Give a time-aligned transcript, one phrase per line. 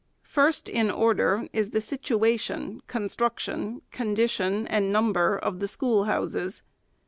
[0.23, 6.63] First in order is the situation, con struction, condition, and number of the school houses.